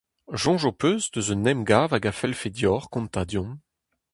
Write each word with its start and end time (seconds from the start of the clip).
Soñj 0.41 0.63
ho 0.65 0.73
peus 0.81 1.03
eus 1.15 1.27
un 1.33 1.49
emgav 1.51 1.89
hag 1.93 2.05
a 2.11 2.13
fellfe 2.19 2.49
deoc'h 2.57 2.87
kontañ 2.93 3.25
deomp? 3.29 3.53